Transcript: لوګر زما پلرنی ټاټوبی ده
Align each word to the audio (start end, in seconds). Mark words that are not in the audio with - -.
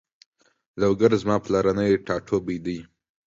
لوګر 0.79 1.11
زما 1.21 1.35
پلرنی 1.43 1.91
ټاټوبی 2.05 2.57
ده 2.65 2.77